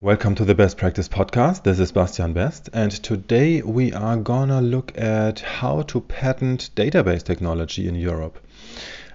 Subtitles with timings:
[0.00, 1.64] Welcome to the Best Practice Podcast.
[1.64, 7.24] This is Bastian Best, and today we are gonna look at how to patent database
[7.24, 8.38] technology in Europe.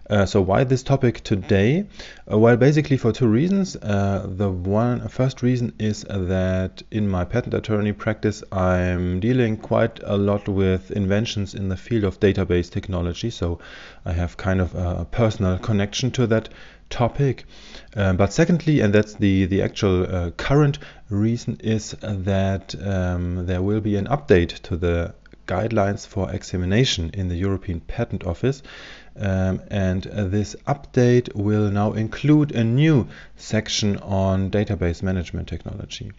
[0.09, 1.85] Uh, so, why this topic today?
[2.29, 3.77] Uh, well, basically for two reasons.
[3.77, 10.01] Uh, the one first reason is that in my patent attorney practice, I'm dealing quite
[10.03, 13.29] a lot with inventions in the field of database technology.
[13.29, 13.59] So,
[14.03, 16.49] I have kind of a personal connection to that
[16.93, 17.45] topic.
[17.95, 20.77] Um, but secondly, and that's the, the actual uh, current
[21.09, 25.13] reason, is that um, there will be an update to the
[25.47, 28.63] guidelines for examination in the European Patent Office.
[29.15, 36.11] Um, and uh, this update will now include a new section on database management technology.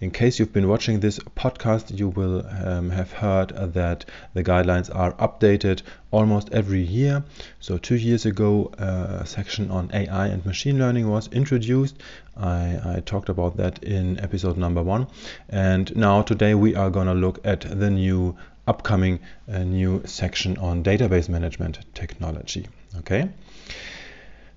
[0.00, 4.04] In case you've been watching this podcast, you will um, have heard that
[4.34, 7.22] the guidelines are updated almost every year.
[7.60, 11.96] So, two years ago, uh, a section on AI and machine learning was introduced.
[12.36, 15.06] I, I talked about that in episode number one.
[15.48, 18.36] And now, today, we are going to look at the new
[18.70, 19.18] upcoming
[19.52, 22.68] uh, new section on database management technology.
[23.00, 23.28] Okay.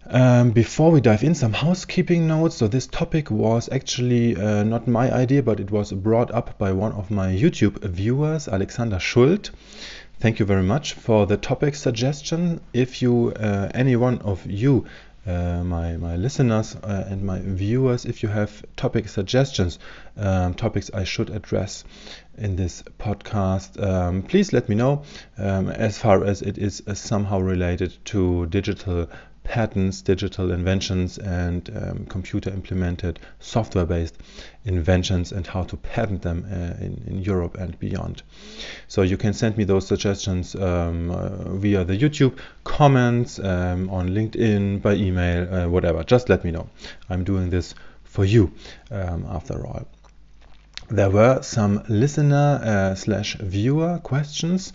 [0.05, 2.55] Um, before we dive in, some housekeeping notes.
[2.57, 6.73] So this topic was actually uh, not my idea, but it was brought up by
[6.73, 9.49] one of my YouTube viewers, Alexander Schult.
[10.19, 12.59] Thank you very much for the topic suggestion.
[12.73, 14.85] If you, uh, any one of you
[15.25, 19.79] uh, my, my listeners uh, and my viewers if you have topic suggestions,
[20.17, 21.85] um, topics I should address
[22.37, 25.03] in this podcast, um, please let me know
[25.37, 29.07] um, as far as it is uh, somehow related to digital
[29.43, 34.17] patents, digital inventions, and um, computer implemented software based
[34.65, 38.23] inventions and how to patent them uh, in, in Europe and beyond.
[38.87, 44.09] So you can send me those suggestions um, uh, via the YouTube comments, um, on
[44.09, 46.03] LinkedIn, by email, uh, whatever.
[46.03, 46.69] Just let me know.
[47.09, 48.51] I'm doing this for you
[48.91, 49.85] um, after all
[50.89, 54.73] there were some listener uh, slash viewer questions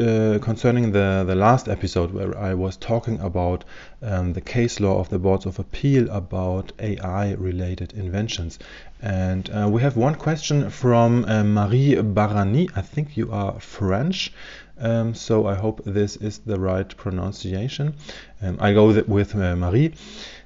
[0.00, 3.64] uh, concerning the, the last episode where I was talking about
[4.02, 8.58] um, the case law of the boards of appeal about AI related inventions.
[9.00, 12.70] And uh, we have one question from uh, Marie Barani.
[12.74, 14.32] I think you are French.
[14.78, 17.94] Um, so I hope this is the right pronunciation.
[18.42, 19.94] Um, I go with uh, Marie.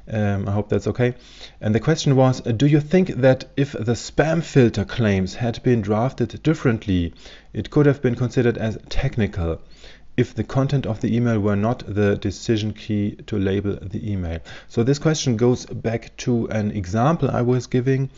[0.09, 1.15] Um, I hope that's okay.
[1.61, 5.81] And the question was Do you think that if the spam filter claims had been
[5.81, 7.15] drafted differently,
[7.53, 9.61] it could have been considered as technical?
[10.16, 14.38] if the content of the email were not the decision key to label the email.
[14.69, 18.11] So this question goes back to an example I was giving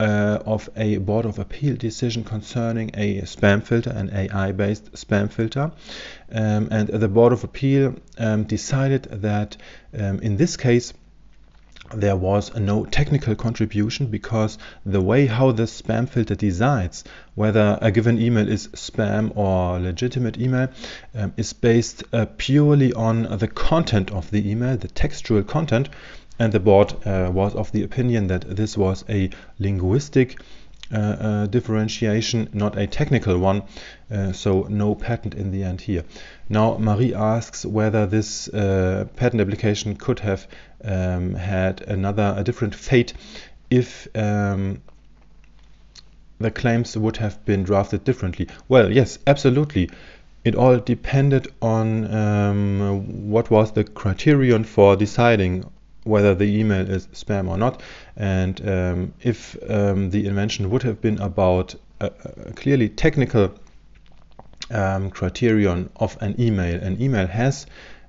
[0.00, 5.30] uh, of a Board of Appeal decision concerning a spam filter, an AI based spam
[5.30, 5.72] filter.
[6.30, 9.56] Um, and the Board of Appeal um, decided that
[9.98, 10.92] um, in this case,
[11.94, 17.04] there was no technical contribution because the way how the spam filter decides
[17.34, 20.68] whether a given email is spam or legitimate email
[21.14, 25.88] um, is based uh, purely on the content of the email, the textual content,
[26.38, 30.38] and the board uh, was of the opinion that this was a linguistic
[30.90, 33.62] uh, uh, differentiation, not a technical one,
[34.10, 36.02] uh, so no patent in the end here.
[36.48, 40.46] Now, Marie asks whether this uh, patent application could have
[40.82, 43.12] um, had another, a different fate
[43.70, 44.80] if um,
[46.38, 48.48] the claims would have been drafted differently.
[48.68, 49.90] Well, yes, absolutely.
[50.44, 55.70] It all depended on um, what was the criterion for deciding
[56.04, 57.82] whether the email is spam or not.
[58.16, 63.52] And um, if um, the invention would have been about a, a clearly technical
[64.70, 67.66] um, criterion of an email, an email has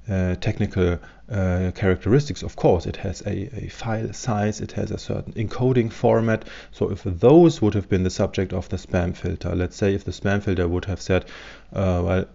[0.10, 0.98] uh, technical
[1.32, 2.42] uh, characteristics.
[2.42, 6.46] Of course, it has a, a, file size, it has a certain encoding format.
[6.72, 10.04] So, if those would have been the subject of the spam filter, let's say if
[10.04, 11.26] the spam filter would have said,
[11.74, 12.26] uh, well,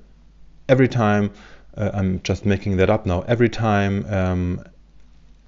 [0.69, 1.33] every time,
[1.77, 4.65] uh, I'm just making that up now, every time um,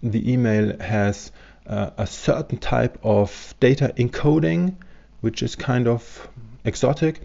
[0.02, 1.30] the email has
[1.66, 4.74] uh, a certain type of data encoding,
[5.20, 6.28] which is kind of
[6.64, 7.20] exotic,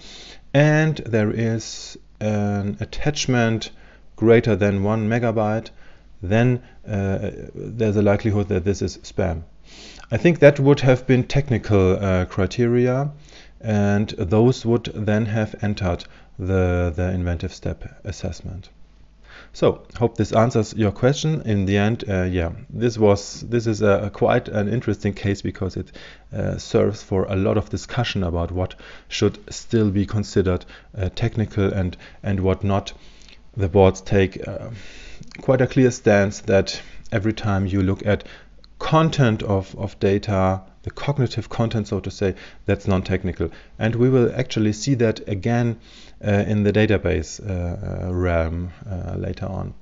[0.54, 3.72] and there is an attachment
[4.16, 5.70] greater than one megabyte,
[6.22, 9.44] then uh, there's a likelihood that this is spam.
[10.12, 13.12] I think that would have been technical uh, criteria,
[13.62, 16.06] and those would then have entered
[16.38, 18.70] the, the inventive step assessment.
[19.54, 21.42] So, hope this answers your question.
[21.42, 25.42] In the end, uh, yeah, this was this is a, a, quite an interesting case
[25.42, 25.92] because it
[26.34, 28.76] uh, serves for a lot of discussion about what
[29.10, 30.66] should still be considered
[30.98, 32.94] uh, technical and and what not.
[33.58, 34.70] The boards take uh,
[35.42, 36.82] quite a clear stance that
[37.12, 38.24] every time you look at
[38.80, 42.36] content of, of data the cognitive content, so to say,
[42.66, 43.52] that's non-technical.
[43.78, 45.80] And we will actually see that again
[46.26, 49.74] uh, in the database uh, uh realm uh, later on.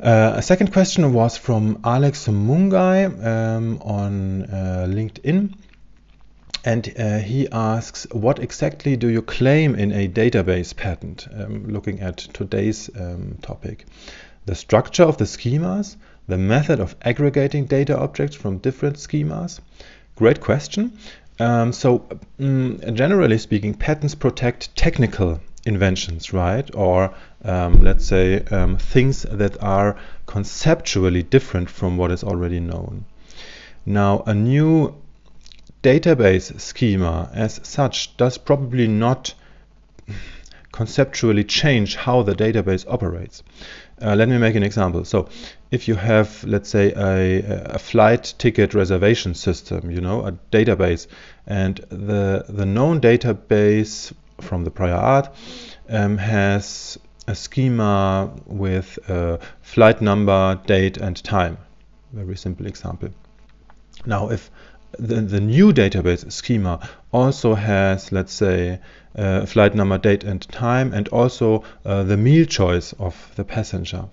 [0.00, 4.46] Uh, a second question was from Alex Mungai um, on
[4.88, 5.54] LinkedIn.
[6.64, 11.26] And uh, he asks, what exactly do you claim in a database patent?
[11.32, 13.86] Um, looking at today's um, topic.
[14.44, 15.96] The structure of the schemas,
[16.28, 19.60] the method of aggregating data objects from different schemas.
[20.14, 20.98] Great question.
[21.40, 22.04] Um, so,
[22.40, 26.68] um, generally speaking, patents protect technical inventions, right?
[26.74, 27.14] Or
[27.44, 29.96] um, let's say um, things that are
[30.26, 33.04] conceptually different from what is already known.
[33.86, 34.96] Now, a new
[35.82, 39.34] database schema as such does probably not
[40.72, 43.42] conceptually change how the database operates.
[44.00, 45.04] Uh, let me make an example.
[45.04, 45.28] So,
[45.70, 51.06] if you have, let's say, a, a, flight ticket reservation system, you know, a database,
[51.46, 55.28] and the the known database from the prior art
[55.88, 61.58] um, has a schema with a flight number, date, and time.
[62.12, 63.10] Very simple example.
[64.06, 64.50] Now, if
[64.98, 68.80] the, the new database schema also has, let's say,
[69.14, 74.06] uh, flight number, date, and time, and also uh, the meal choice of the passenger,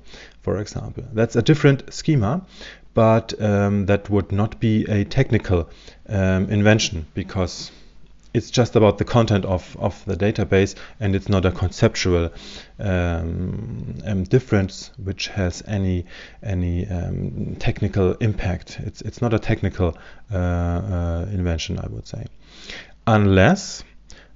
[0.46, 1.04] for example.
[1.12, 2.46] That's a different schema,
[2.94, 5.68] but um, that would not be a technical
[6.08, 7.72] um, invention because
[8.36, 12.30] it's just about the content of, of the database and it's not a conceptual
[12.80, 16.06] um, um, difference which has any
[16.44, 18.80] any um, technical impact.
[18.86, 19.98] It's it's not a technical
[20.32, 22.26] uh, uh, invention, I would say,
[23.08, 23.84] unless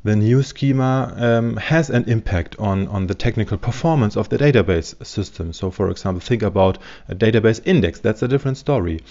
[0.04, 4.96] the new schema um, has an impact on, on the technical performance of the database
[5.06, 5.52] system.
[5.52, 6.78] So, for example, think about
[7.10, 8.00] a database index.
[8.00, 9.02] That's a different story.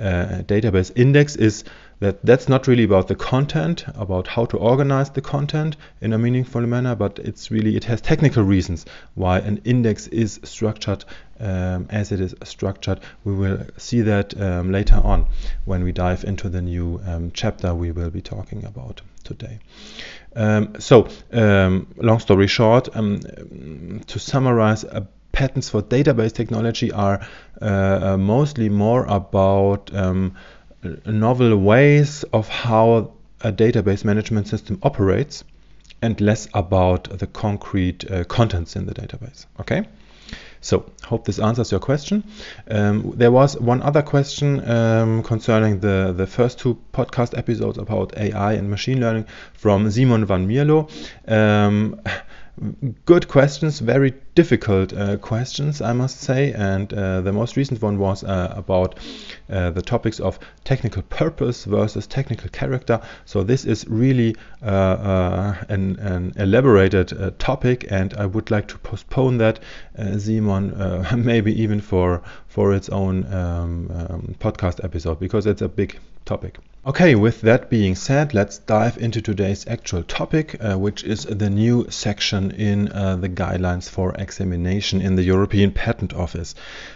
[0.00, 1.64] Uh, a database index is
[1.98, 6.18] that that's not really about the content, about how to organize the content in a
[6.18, 8.86] meaningful manner, but it's really it has technical reasons
[9.16, 11.04] why an index is structured
[11.40, 13.00] um, as it is structured.
[13.24, 15.26] We will see that um, later on
[15.64, 19.58] when we dive into the new um, chapter we will be talking about today.
[20.34, 23.20] Um, so, um, long story short, um,
[24.06, 27.20] to summarize, uh, patents for database technology are
[27.62, 30.34] uh, uh, mostly more about um,
[31.06, 35.44] novel ways of how a database management system operates
[36.02, 39.46] and less about the concrete uh, contents in the database.
[39.60, 39.86] Okay?
[40.60, 42.24] So, hope this answers your question.
[42.70, 48.16] Um, there was one other question um, concerning the, the first two podcast episodes about
[48.16, 50.90] AI and machine learning from Simon van Mierlo.
[51.26, 52.00] Um,
[53.04, 56.52] good questions, very difficult uh, questions, I must say.
[56.52, 58.98] And uh, the most recent one was uh, about
[59.50, 63.00] uh, the topics of technical purpose versus technical character.
[63.24, 68.78] So this is really uh, uh, an, an, elaborated topic, and I would like to
[68.78, 69.60] postpone that,
[70.18, 70.74] Simon,
[71.24, 76.58] maybe even for for its own um, um, podcast episode because it's a big topic.
[76.88, 81.50] Okay, with that being said, let's dive into today's actual topic, uh, which is the
[81.50, 86.54] new section in uh, the guidelines for examination in the European Patent Office.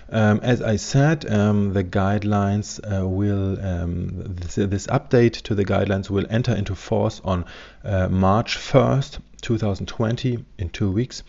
[0.08, 5.66] Um, as I said, um, the guidelines uh, will, um, this, this, update to the
[5.66, 7.44] guidelines will enter into force on
[7.84, 11.22] uh, March 1st, 2020, in two weeks.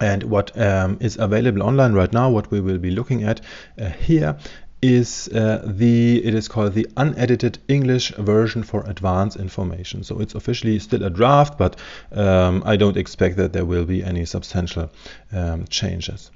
[0.00, 3.40] And what um, is available online right now, what we will be looking at
[3.80, 4.36] uh, here,
[4.80, 10.04] is uh, the it is called the unedited English version for advanced information.
[10.04, 11.76] So it's officially still a draft, but
[12.12, 14.90] um, I don't expect that there will be any substantial
[15.32, 16.30] um, changes.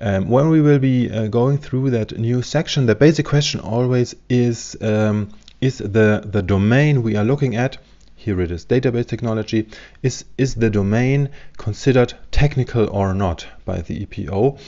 [0.00, 4.14] Um, when we will be uh, going through that new section, the basic question always
[4.28, 5.28] is um,
[5.60, 7.78] is the the domain we are looking at
[8.26, 9.68] here it is database technology
[10.02, 11.28] is is the domain
[11.58, 14.58] considered technical or not by the EPO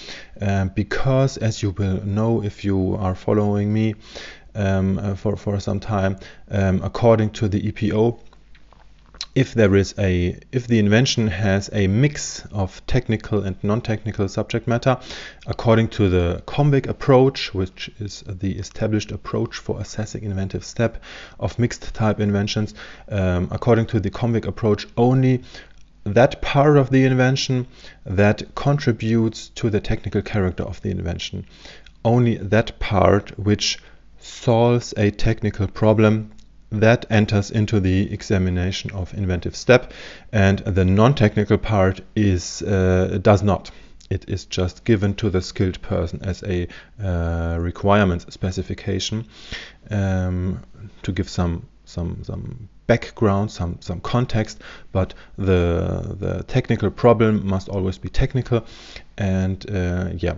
[0.41, 3.97] um, because as you will know if you are following me
[4.55, 6.17] um, uh, for, for some time
[6.53, 8.21] um, according to the EPO
[9.35, 14.67] if there is a if the invention has a mix of technical and non-technical subject
[14.67, 14.99] matter
[15.47, 21.03] according to the COMVIK approach which is the established approach for assessing inventive step
[21.39, 22.75] of mixed type inventions
[23.11, 25.43] um, according to the COMVIK approach only
[26.15, 27.67] that part of the invention
[28.05, 31.47] that contributes to the technical character of the invention.
[32.05, 33.79] Only that part which
[34.19, 36.33] solves a technical problem
[36.71, 39.93] that enters into the examination of inventive step
[40.33, 43.71] and the non-technical part is uh, does not.
[44.11, 46.69] It is just given to the skilled person as a
[47.03, 49.27] uh, requirements specification
[49.91, 50.63] um,
[51.03, 54.61] to give some some some background, some some context,
[54.93, 58.65] but the the technical problem must always be technical,
[59.17, 60.35] and uh, yeah,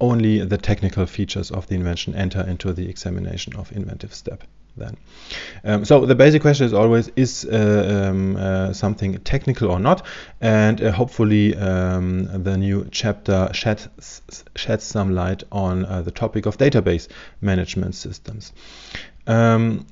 [0.00, 4.44] only the technical features of the invention enter into the examination of inventive step
[4.80, 4.96] then.
[5.64, 10.04] Um, so the basic question is always is uh, um, uh, something technical or not
[10.40, 13.88] and uh, hopefully um, the new chapter sheds,
[14.56, 17.06] sheds some light on uh, the topic of database
[17.40, 18.52] management systems.
[19.26, 19.86] Um,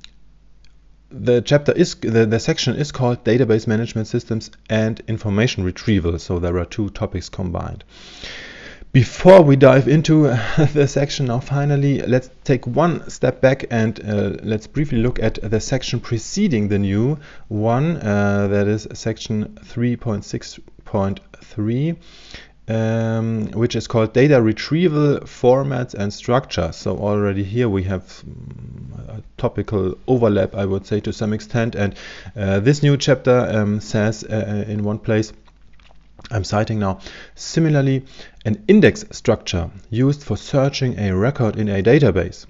[1.11, 6.39] the chapter is the, the section is called database management systems and information retrieval so
[6.39, 7.83] there are two topics combined
[8.91, 10.23] before we dive into
[10.73, 15.37] the section now finally let's take one step back and uh, let's briefly look at
[15.43, 17.15] the section preceding the new
[17.49, 21.97] one uh, that is section 3.6.3
[22.67, 29.09] um, which is called data retrieval formats and structure so already here we have mm,
[29.09, 31.75] a topical overlap I would say to some extent.
[31.75, 31.95] And
[32.35, 35.33] uh, this new chapter um, says uh, in one place
[36.31, 36.99] I'm citing now.
[37.35, 38.05] Similarly,
[38.45, 42.45] an index structure used for searching a record in a database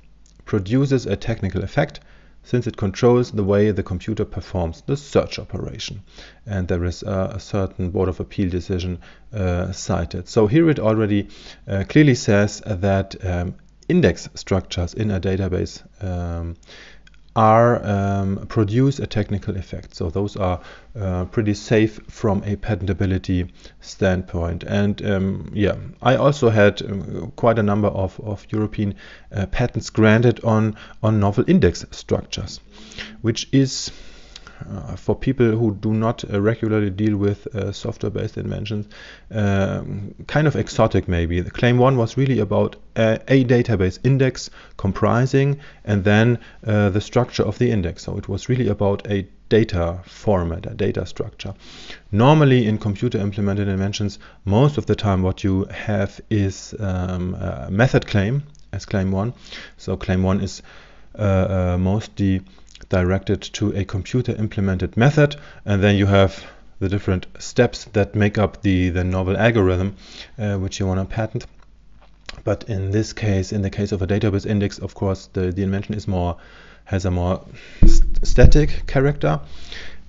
[0.46, 2.00] produces a technical effect
[2.44, 6.02] since it controls the way the computer performs the search operation.
[6.46, 9.00] And there is a, certain Board of Appeal decision
[9.34, 10.28] uh, cited.
[10.28, 11.28] So here it already
[11.68, 13.56] uh, clearly says that um,
[13.88, 16.56] index structures in a database um,
[17.40, 19.96] are um, produce a technical effect.
[19.96, 20.60] So those are
[21.00, 24.64] uh, pretty safe from a patentability standpoint.
[24.64, 28.96] And um, yeah, I also had uh, quite a number of, of European
[29.32, 32.60] uh, patents granted on, on novel index structures,
[33.22, 33.90] which is
[34.96, 38.88] for people who do not uh, regularly deal with uh, software-based inventions,
[39.32, 41.42] um, kind of exotic maybe.
[41.42, 47.02] The claim one was really about a, a database index comprising and then uh, the
[47.02, 48.04] structure of the index.
[48.04, 51.54] So it was really about a data format, a data structure.
[52.12, 57.70] Normally in computer implemented inventions, most of the time what you have is um, a
[57.72, 59.34] method claim as claim one.
[59.78, 60.62] So claim one is
[61.18, 61.22] uh,
[61.74, 62.42] uh, mostly
[62.90, 65.36] directed to a computer implemented method
[65.66, 66.44] and then you have
[66.80, 69.96] the different steps that make up the, the novel algorithm
[70.38, 71.46] uh, which you want to patent.
[72.44, 75.64] But in this case, in the case of a database index, of course, the, the
[75.64, 76.38] invention is more
[76.86, 77.46] has a more
[77.86, 79.40] st static character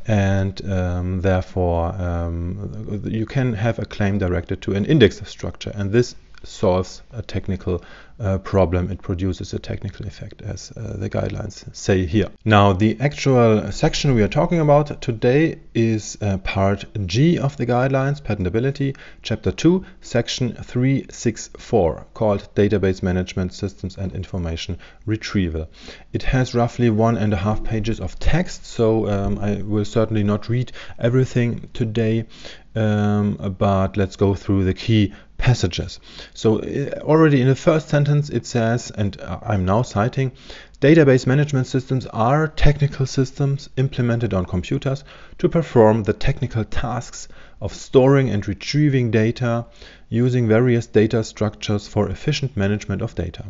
[0.06, 5.92] and um, therefore um, you can have a claim directed to an index structure and
[5.92, 7.84] this solves a technical
[8.20, 12.28] uh, problem, it produces a technical effect, as uh, the guidelines say here.
[12.44, 17.66] Now, the actual section we are talking about today is uh, part G of the
[17.66, 25.68] guidelines, patentability, chapter 2, section 364, called Database Management Systems and Information Retrieval.
[26.12, 30.22] It has roughly one and a half pages of text, so um, I will certainly
[30.22, 32.26] not read everything today,
[32.74, 36.00] um, but let's go through the key passages.
[36.34, 40.32] So uh, already in the first sentence it says, and I'm now citing,
[40.80, 45.04] database management systems are technical systems implemented on computers
[45.38, 47.28] to perform the technical tasks
[47.60, 49.66] of storing and retrieving data
[50.08, 53.44] using various data structures for efficient management of data.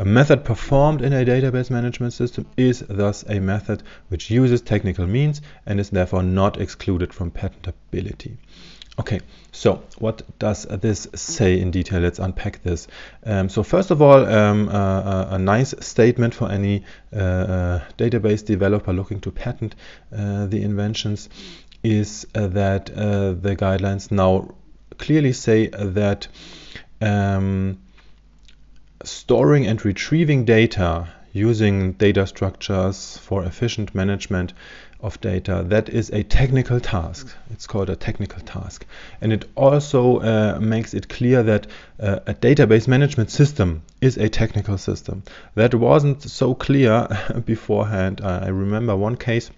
[0.00, 5.08] A method performed in a database management system is thus a method which uses technical
[5.08, 8.36] means and is therefore not excluded from patentability.
[9.00, 9.18] Okay,
[9.50, 12.00] so what does this say in detail?
[12.00, 12.86] Let's unpack this.
[13.26, 18.44] Um, so first of all, um, uh, a nice statement for any uh, uh, database
[18.44, 19.74] developer looking to patent
[20.16, 21.28] uh, the inventions
[21.82, 24.54] is uh, that uh, the guidelines now
[24.96, 26.28] clearly say that
[27.00, 27.78] um,
[29.04, 34.52] storing and retrieving data using data structures for efficient management
[35.00, 35.64] of data.
[35.66, 37.32] That is a technical task.
[37.50, 38.84] It's called a technical task.
[39.20, 41.66] And it also uh, makes it clear that
[42.00, 45.22] uh, a database management system is a technical system.
[45.54, 47.06] That wasn't so clear
[47.44, 48.20] beforehand.
[48.22, 49.50] I remember one case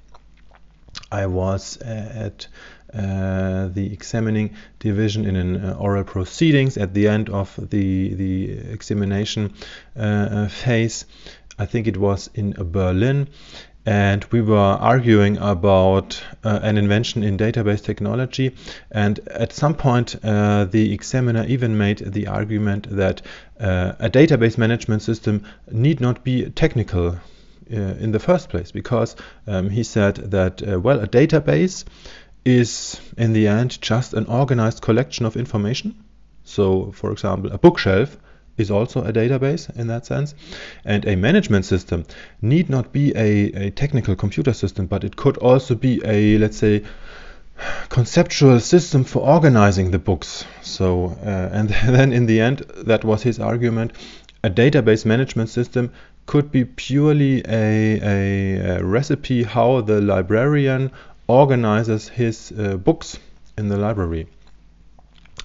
[1.11, 2.47] I was uh, at
[2.93, 8.50] uh, the examining division in an uh, oral proceedings at the end of the the
[8.73, 9.55] examination
[9.97, 11.05] uh, uh phase.
[11.59, 13.29] I think it was in Berlin,
[13.87, 18.57] and we were arguing about uh, an invention in database technology.
[18.90, 23.23] And at some point the examiner even made the argument that
[23.59, 27.19] a database management system need not be technical
[27.71, 31.85] in the first place because um, he said that uh, well a database
[32.45, 35.95] is in the end just an organized collection of information
[36.50, 38.17] So, for example, a bookshelf
[38.57, 40.35] is also a database in that sense.
[40.85, 42.05] And a management system
[42.43, 46.57] need not be a, a technical computer system, but it could also be a, let's
[46.57, 46.83] say,
[47.89, 50.45] conceptual system for organizing the books.
[50.62, 53.93] So, uh, and then in the end, that was his argument.
[54.42, 55.92] A database management system
[56.26, 60.92] could be purely a, a, a recipe how the librarian
[61.26, 63.18] organizes his uh, books
[63.59, 64.26] in the library.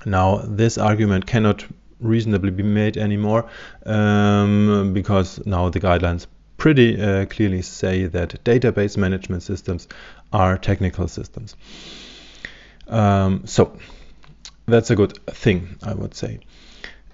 [0.05, 1.65] Now, this argument cannot
[1.99, 3.49] reasonably be made anymore
[3.85, 9.87] um, because now the guidelines pretty uh, clearly say that database management systems
[10.31, 11.55] are technical systems.
[12.87, 13.77] Um, so
[14.65, 16.39] that's a good thing, I would say.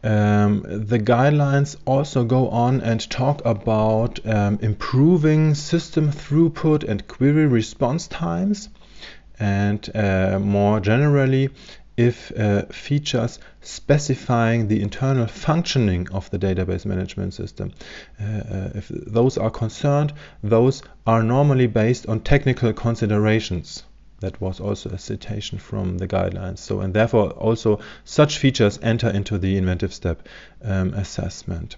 [0.04, 7.46] Um, the guidelines also go on and talk about um, improving system throughput and query
[7.46, 8.70] response times,
[9.40, 11.50] and uh, more generally,
[11.98, 17.72] if uh, features specifying the internal functioning of the database management system.
[18.20, 23.84] Uh, uh, if those are concerned, those are normally based on technical considerations.
[24.22, 26.60] That was also a citation from the guidelines.
[26.60, 30.28] So, and therefore, also such features enter into the inventive step
[30.64, 31.76] um, assessment.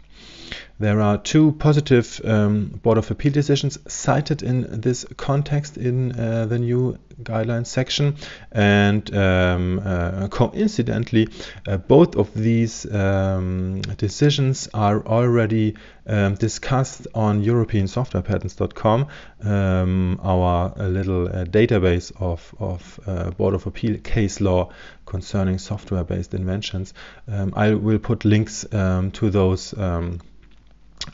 [0.80, 6.46] There are two positive um, Board of Appeal decisions cited in this context in uh,
[6.48, 8.16] the new guidelines section,
[8.52, 11.30] and um, uh, coincidentally,
[11.68, 15.76] uh, both of these um, decisions are already
[16.08, 19.08] um, discussed on EuropeanSoftwarePatents.com,
[19.44, 24.70] um, our little uh, database of, of uh, Board of Appeal case law
[25.06, 26.94] concerning software-based inventions.
[27.28, 29.74] Um, I will put links um, to those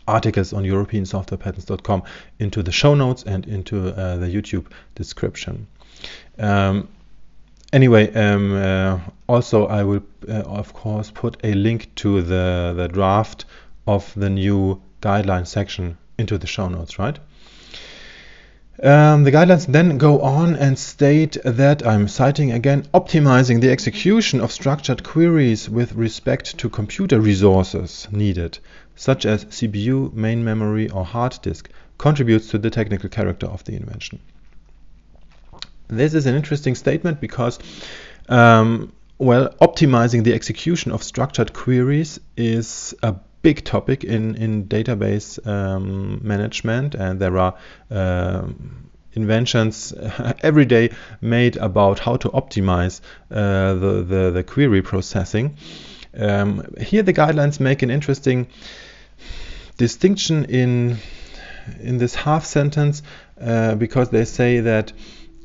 [0.07, 2.03] articles on EuropeanSoftwarePatents.com
[2.39, 5.67] into the show notes and into uh, the YouTube description.
[6.37, 6.87] Um,
[7.73, 12.87] anyway, um, uh, also I will uh, of course put a link to the, the
[12.87, 13.45] draft
[13.87, 17.17] of the new guideline section into the show notes, right?
[18.81, 24.39] Um, the guidelines then go on and state that I'm citing again optimizing the execution
[24.39, 28.59] of structured queries with respect to computer resources needed
[28.99, 33.73] such as CPU, main memory, or hard disk, contributes to the technical character of the
[33.73, 34.19] invention.
[35.87, 37.59] This is an interesting statement because,
[38.27, 45.45] um, well, optimizing the execution of structured queries is a big topic in, in database
[45.47, 47.55] um, management, and there are
[47.89, 49.93] um, inventions
[50.41, 55.57] every day made about how to optimize uh, the, the, the, query processing.
[56.17, 58.47] Um, here, the guidelines make an interesting
[59.77, 60.97] distinction in
[61.79, 63.03] in this half sentence
[63.39, 64.91] uh, because they say that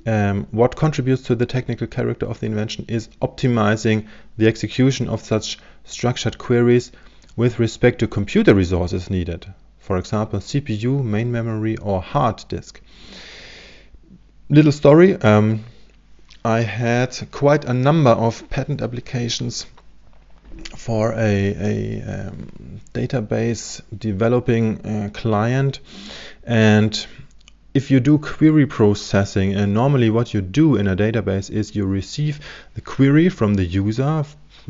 [0.06, 4.06] um, what contributes to the technical character of the invention is optimizing
[4.38, 6.92] the execution of such structured queries
[7.36, 9.46] with respect to computer resources needed.
[9.78, 12.80] For example, CPU, main memory, or hard disk.
[14.48, 15.14] Little story.
[15.16, 15.64] Um,
[16.44, 19.66] I had quite a number of patent applications
[20.76, 25.80] for a, a um, database developing uh, client
[26.44, 27.06] and
[27.72, 31.84] if you do query processing and normally what you do in a database is you
[31.84, 32.38] receive
[32.74, 34.24] the query from the user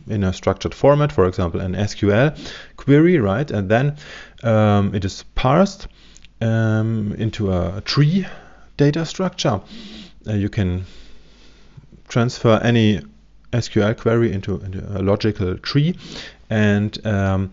[0.09, 2.37] in a structured format for example an SQL
[2.77, 3.51] query right?
[3.51, 3.97] And then
[4.43, 5.89] um, it is parsed
[6.41, 8.27] um, into a tree
[8.77, 9.61] data structure.
[10.27, 10.85] Uh, you can
[12.09, 13.01] transfer any
[13.53, 15.97] SQL query into, into a logical tree,
[16.51, 17.53] and um,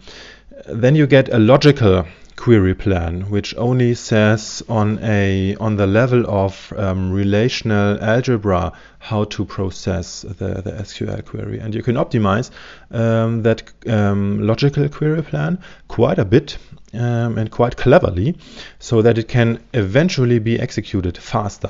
[0.68, 2.06] then you get a logical
[2.42, 9.26] query plan, which only says on a on the level of um, relational algebra how
[9.26, 12.50] to process the, the SQL query, and you can optimize
[12.90, 16.58] um, that um, logical query plan quite a bit
[16.96, 18.36] um, and quite cleverly,
[18.80, 21.70] so that it can eventually be executed faster.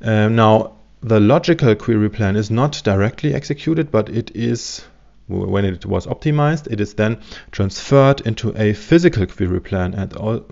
[0.00, 4.82] Um, now the logical query plan is not directly executed, but it is
[5.26, 10.44] when it was optimized, it is then transferred into a physical query plan, and all,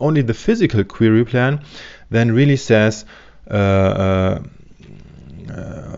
[0.00, 1.60] only the physical query plan
[2.10, 3.04] then really says
[3.50, 4.42] uh, uh,
[5.50, 5.96] uh,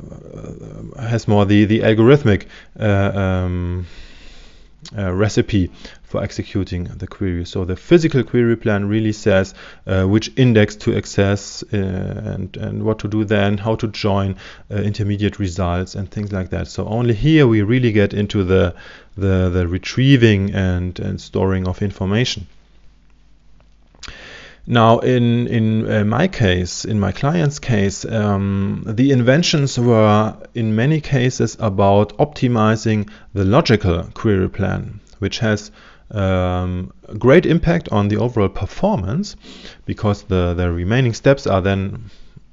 [1.00, 2.46] has more the the algorithmic
[2.80, 3.86] uh, um,
[4.96, 5.70] uh, recipe
[6.02, 7.44] for executing the query.
[7.44, 9.54] So the physical query plan really says
[9.86, 14.36] uh, which index to access uh, and, and what to do then, how to join
[14.70, 16.68] uh, intermediate results and things like that.
[16.68, 18.74] So only here we really get into the,
[19.16, 22.46] the, the retrieving and, and storing of information.
[24.66, 30.74] Now, in in uh, my case, in my client's case, um, the inventions were in
[30.74, 35.70] many cases about optimizing the logical query plan, which has
[36.10, 39.36] um, great impact on the overall performance
[39.84, 42.10] because the, the remaining steps are then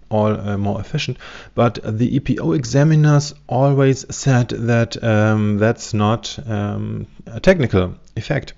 [0.09, 1.17] all uh, more efficient.
[1.55, 8.53] But the EPO examiners always said that um, that's not um, a technical effect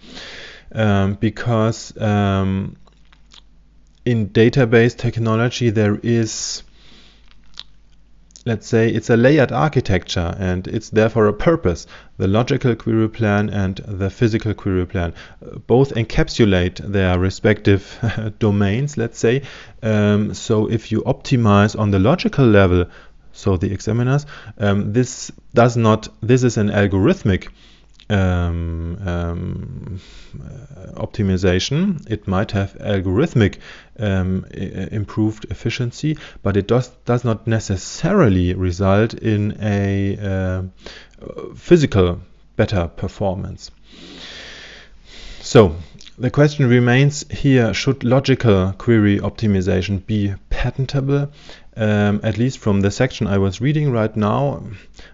[0.73, 2.75] um, because um,
[4.05, 6.63] in database technology there is
[8.45, 11.87] let's say it's a layered architecture and it's there for a purpose.
[12.17, 18.97] The logical query plan and the physical query plan uh, both encapsulate their respective domains,
[18.97, 19.41] let's say.
[19.81, 22.85] Um, so if you optimize on the logical level,
[23.31, 24.27] so the examiners,
[24.59, 27.49] um, this does not, this is an algorithmic
[28.09, 29.99] um, um,
[30.95, 32.09] optimization.
[32.09, 33.57] It might have algorithmic
[33.99, 40.63] um, improved efficiency, but it does does not necessarily result in a uh,
[41.55, 42.21] physical
[42.55, 43.71] better performance.
[45.41, 45.75] So
[46.17, 51.29] the question remains here: Should logical query optimization be patentable?
[51.77, 54.63] Um, at least from the section I was reading right now,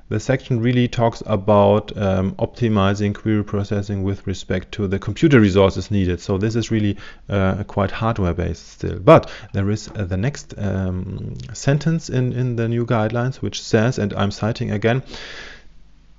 [0.09, 5.89] the section really talks about um, optimizing query processing with respect to the computer resources
[5.89, 6.19] needed.
[6.19, 8.99] So this is really uh, quite hardware based still.
[8.99, 13.97] But there is uh, the next um, sentence in, in the new guidelines which says,
[13.97, 15.01] and I'm citing again,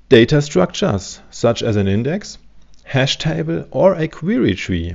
[0.09, 2.37] data structures such as an index,
[2.93, 4.95] hash table, or a query tree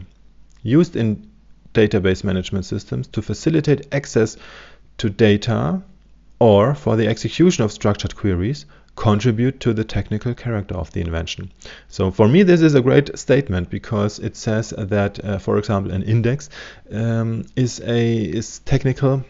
[0.62, 1.28] used in
[1.74, 4.38] database management systems to facilitate access
[5.00, 5.82] to data
[6.40, 11.52] or for the execution of structured queries contribute to the technical character of the invention.
[11.88, 15.92] So for me, this is a great statement because it says that, uh, for example,
[15.92, 16.50] an index
[16.92, 19.24] um, is a is technical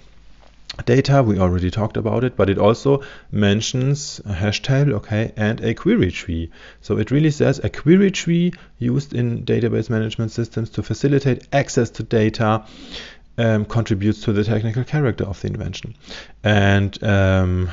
[0.86, 1.24] data.
[1.24, 5.74] We already talked about it, but it also mentions a hash table, okay, and a
[5.74, 6.52] query tree.
[6.82, 11.90] So it really says a query tree used in database management systems to facilitate access
[11.92, 12.66] to data
[13.38, 15.96] um, contributes to the technical character of the invention.
[16.44, 17.70] And um,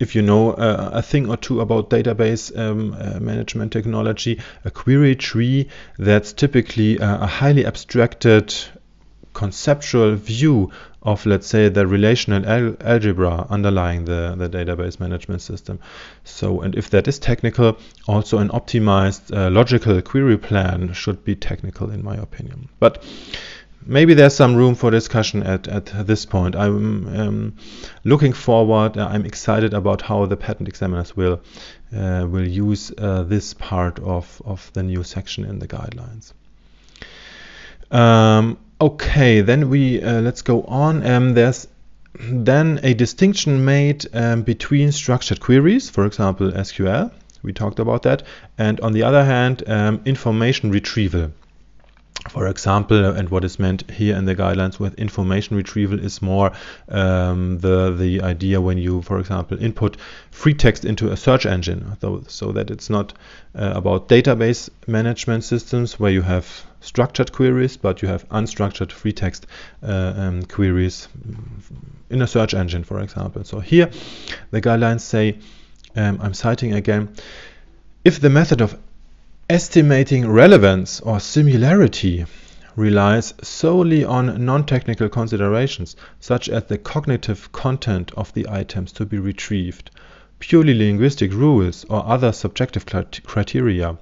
[0.00, 4.70] if you know uh, a thing or two about database um, uh, management technology, a
[4.70, 8.54] query tree that's typically a, a highly abstracted
[9.38, 10.70] conceptual view
[11.02, 15.78] of, let's say, the relational al algebra underlying the, the database management system.
[16.24, 21.36] So, and if that is technical, also an optimized uh, logical query plan should be
[21.36, 22.68] technical, in my opinion.
[22.80, 23.04] But
[23.86, 26.56] maybe there's some room for discussion at, at this point.
[26.56, 27.52] I'm um,
[28.02, 28.98] looking forward.
[28.98, 31.40] Uh, I'm excited about how the patent examiners will
[31.96, 36.32] uh, will use uh, this part of, of the new section in the guidelines.
[37.90, 41.04] Um, okay, then we uh, let's go on.
[41.06, 41.68] Um, there's
[42.14, 47.12] then a distinction made um, between structured queries, for example SQL.
[47.42, 48.24] We talked about that,
[48.56, 51.32] and on the other hand, um, information retrieval
[52.28, 56.52] for example, and what is meant here in the guidelines with information retrieval is more
[56.88, 59.96] um, the the idea when you, for example, input
[60.30, 61.96] free text into a search engine,
[62.28, 63.12] so, that it's not
[63.54, 69.12] uh, about database management systems where you have structured queries, but you have unstructured free
[69.12, 69.46] text
[69.82, 71.08] uh, um, queries
[72.10, 73.44] in a search engine, for example.
[73.44, 73.90] So here,
[74.50, 75.38] the guidelines say,
[75.96, 77.08] um, I'm citing again,
[78.04, 78.78] if the method of
[79.50, 82.26] Estimating relevance or similarity
[82.76, 89.18] relies solely on non-technical considerations, such as the cognitive content of the items to be
[89.18, 89.90] retrieved,
[90.38, 93.96] purely linguistic rules or other subjective criteria.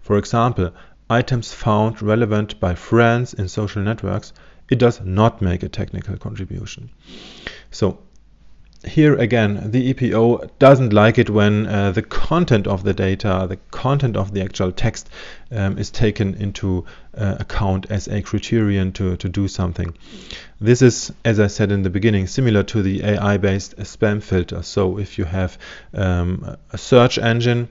[0.00, 0.72] For example,
[1.08, 4.32] items found relevant by friends in social networks,
[4.68, 6.90] it does not make a technical contribution.
[7.70, 8.00] So
[8.86, 13.56] here again, the EPO doesn't like it when uh, the content of the data, the
[13.72, 15.10] content of the actual text
[15.50, 16.84] um, is taken into
[17.16, 19.96] uh, account as a criterion to, to do something.
[20.60, 24.62] This is, as I said in the beginning, similar to the AI-based spam filter.
[24.62, 25.58] So if you have
[25.92, 27.68] um, a search engine,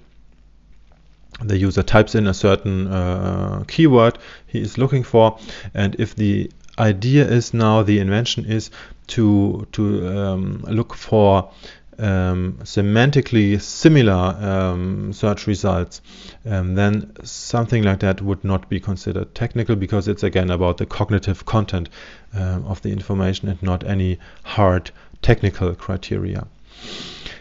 [1.42, 4.18] the user types in a certain uh, keyword
[4.48, 5.40] he is looking for,
[5.74, 8.70] and if the idea is now, the invention is
[9.08, 11.52] to to um, look for
[12.00, 16.02] um, semantically similar um, search results,
[16.46, 20.86] um, then something like that would not be considered technical because it's again about the
[20.86, 21.90] cognitive content
[22.34, 26.48] um, of the information and not any hard technical criteria.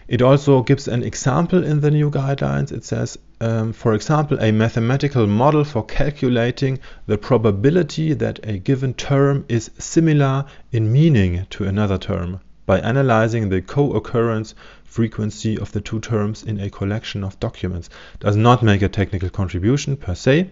[0.09, 2.71] It also gives an example in the new guidelines.
[2.71, 8.95] It says, um, for example, a mathematical model for calculating the probability that a given
[8.95, 15.81] term is similar in meaning to another term by analyzing the co-occurrence frequency of the
[15.81, 17.91] two terms in a collection of documents.
[18.21, 20.51] Does not make a technical contribution per se,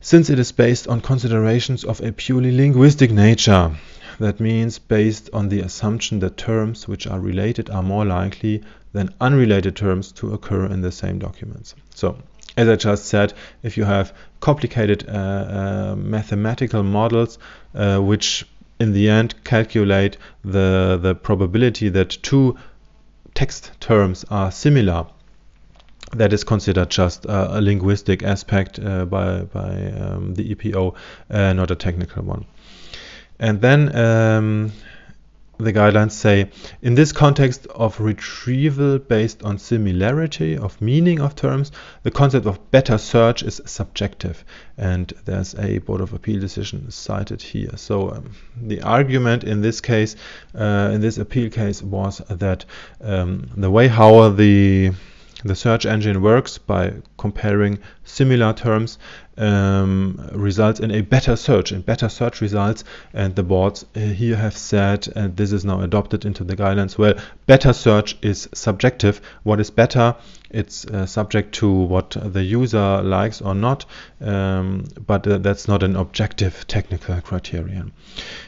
[0.00, 3.72] since it is based on considerations of a purely linguistic nature.
[4.18, 9.12] That means based on the assumption that terms which are related are more likely than
[9.20, 11.74] unrelated terms to occur in the same documents.
[11.94, 12.16] So,
[12.56, 17.38] as I just said, if you have complicated uh, uh, mathematical models
[17.74, 18.46] uh, which
[18.78, 22.56] in the end calculate the, the probability that two
[23.34, 25.06] text terms are similar,
[26.12, 30.94] that is considered just a linguistic aspect uh, by, by um, the EPO,
[31.30, 32.44] uh, not a technical one.
[33.38, 34.72] And then um,
[35.58, 36.50] the guidelines say
[36.82, 41.70] in this context of retrieval based on similarity of meaning of terms,
[42.02, 44.44] the concept of better search is subjective.
[44.76, 47.76] And there's a Board of Appeal decision cited here.
[47.76, 50.16] So um, the argument in this case,
[50.54, 52.64] uh, in this appeal case, was that
[53.00, 54.92] um, the way how the
[55.44, 58.98] the search engine works by comparing similar terms
[59.36, 62.84] um, results in a better search and better search results.
[63.12, 66.98] And the boards uh, here have said and this is now adopted into the guidelines.
[66.98, 67.14] Well
[67.46, 69.20] better search is subjective.
[69.42, 70.16] What is better
[70.54, 73.84] it's uh, subject to what the user likes or not
[74.20, 77.92] um, but uh, that's not an objective technical criterion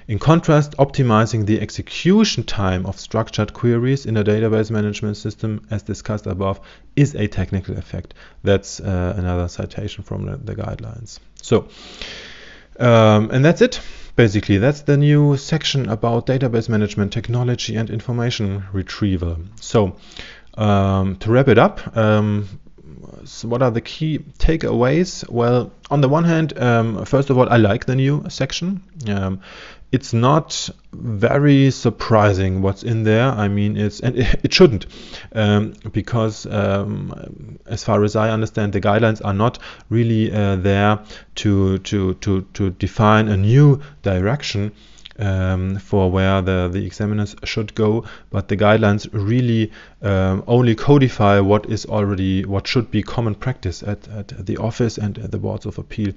[0.09, 5.83] in contrast optimizing the execution time of structured queries in a database management system as
[5.83, 6.61] discussed above
[6.97, 11.19] is a technical effect that's uh, another citation from the, the guidelines.
[11.43, 11.69] So,
[12.79, 13.81] um, and that's it.
[14.17, 19.37] Basically, that's the new section about database management technology and information retrieval.
[19.61, 19.97] So,
[20.57, 22.49] um, to wrap it up, um,
[23.27, 25.29] so what are the key takeaways?
[25.29, 28.83] Well, on the one hand, um, first of all, I like the new section.
[29.09, 29.41] Um,
[29.93, 33.31] it's not very surprising what's in there.
[33.31, 34.87] I mean, it's and it, shouldn't,
[35.33, 39.59] um, because um, as far as I understand, the guidelines are not
[39.91, 41.01] really uh, there
[41.37, 44.73] to to to to define a new direction
[45.19, 51.41] um, for where the, the examiners should go, but the guidelines really um, only codify
[51.41, 55.39] what is already what should be common practice at, at the office and at the
[55.39, 56.13] boards of appeal.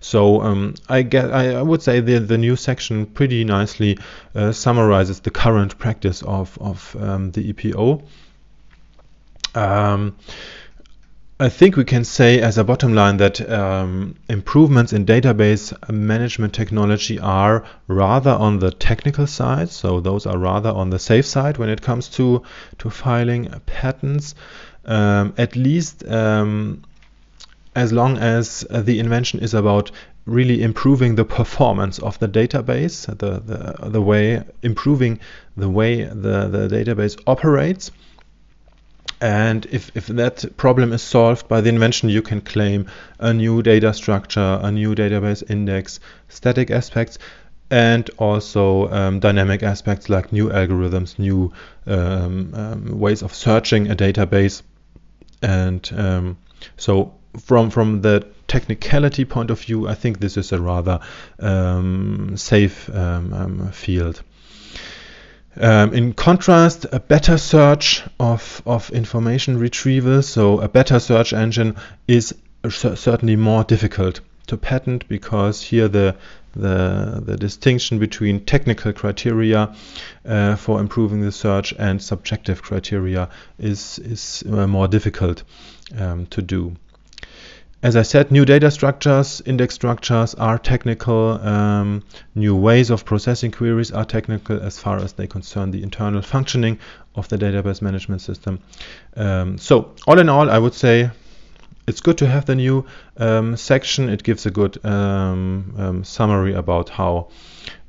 [0.00, 3.98] So um, I get I, I, would say the the new section pretty nicely
[4.34, 8.02] uh, summarizes the current practice of of um, the EPO.
[11.40, 16.54] I think we can say as a bottom line that um, improvements in database management
[16.54, 19.68] technology are rather on the technical side.
[19.70, 22.44] So those are rather on the safe side when it comes to,
[22.78, 24.36] to filing patents.
[24.84, 26.84] Um, at least um,
[27.74, 29.90] as long as the invention is about
[30.26, 35.18] really improving the performance of the database, the, the, the way improving
[35.56, 37.90] the way the, the database operates.
[39.20, 42.86] And if, if that problem is solved by the invention, you can claim
[43.18, 47.18] a new data structure, a new database index, static aspects,
[47.70, 51.52] and also um, dynamic aspects like new algorithms, new
[51.86, 54.62] um, um, ways of searching a database.
[55.40, 56.38] And um,
[56.76, 61.00] so, from, from the technicality point of view, I think this is a rather
[61.38, 64.22] um, safe um, field.
[65.56, 71.76] Um, in contrast, a better search of, of information retrieval, so a better search engine
[72.08, 72.34] is
[72.68, 76.16] certainly more difficult to patent because here the
[76.56, 79.74] the, the distinction between technical criteria
[80.24, 85.42] uh, for improving the search and subjective criteria is is uh, more difficult
[85.98, 86.76] um, to do.
[87.84, 91.32] As I said, new data structures, index structures are technical.
[91.46, 92.02] Um,
[92.34, 96.78] new ways of processing queries are technical as far as they concern the internal functioning
[97.14, 98.60] of the database management system.
[99.18, 101.10] Um, so all in all, I would say
[101.86, 102.86] it's good to have the new
[103.18, 104.08] um, section.
[104.08, 107.28] It gives a good um, um, summary about how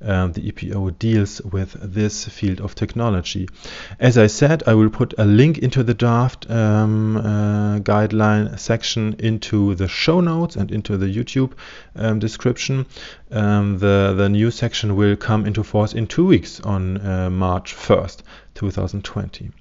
[0.01, 3.47] um, the EPO deals with this field of technology.
[3.99, 9.15] As I said, I will put a link into the draft um, uh, guideline section
[9.19, 11.53] into the show notes and into the YouTube
[11.95, 12.85] um, description.
[13.31, 17.75] Um, the, the new section will come into force in two weeks on uh, March
[17.75, 18.21] 1st,
[18.53, 19.51] 2020.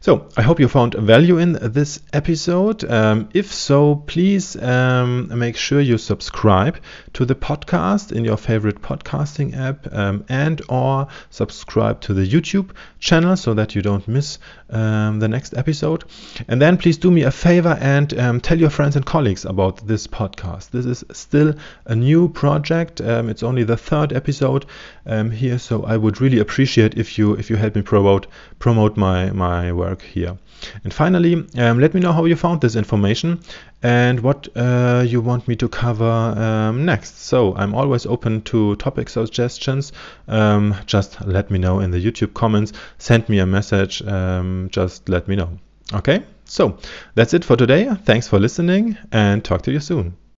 [0.00, 2.84] So, I hope you found value in this episode.
[2.84, 6.78] Um, if so, please um, make sure you subscribe
[7.14, 12.70] to the podcast in your favorite podcasting app um, and or subscribe to the YouTube
[13.00, 14.38] channel so that you don't miss
[14.70, 16.04] um, the next episode.
[16.46, 19.86] And then please do me a favor and um, tell your friends and colleagues about
[19.86, 20.70] this podcast.
[20.70, 23.00] This is still a new project.
[23.00, 24.66] Um, it's only the third episode
[25.06, 28.26] here, so I would really appreciate if you if you help me promote
[28.58, 30.38] promote my my work work here.
[30.84, 33.40] And finally, um, let me know how you found this information
[33.82, 37.18] and what uh, you want me to cover um, next.
[37.18, 39.92] So I'm always open to topic suggestions.
[40.28, 42.72] Um, just let me know in the YouTube comments.
[42.98, 44.02] Send me a message.
[44.02, 45.50] Um, just let me know.
[45.92, 46.78] Okay, so
[47.14, 47.88] that's it for today.
[48.04, 50.25] Thanks for listening and talk to you soon.